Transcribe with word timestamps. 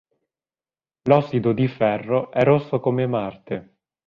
L’ossido 1.03 1.53
di 1.53 1.67
Ferro 1.67 2.31
è 2.31 2.41
rosso 2.41 2.79
come 2.79 3.05
Marte. 3.05 3.75